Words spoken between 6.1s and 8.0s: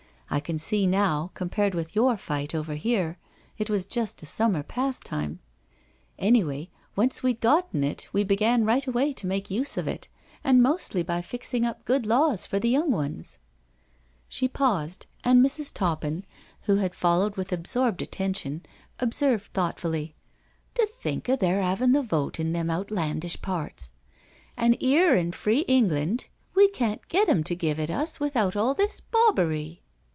Anyway, once we*d gotten